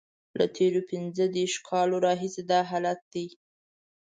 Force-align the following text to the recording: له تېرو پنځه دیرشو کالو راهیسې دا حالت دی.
له 0.39 0.45
تېرو 0.55 0.81
پنځه 0.91 1.23
دیرشو 1.35 1.61
کالو 1.69 1.95
راهیسې 2.05 2.43
دا 2.51 2.59
حالت 2.69 2.99
دی. 3.13 3.27